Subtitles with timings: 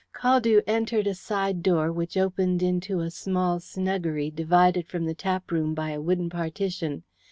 [0.15, 5.51] Caldew entered a side door which opened into a small snuggery, divided from the tap
[5.51, 7.03] room by a wooden partition.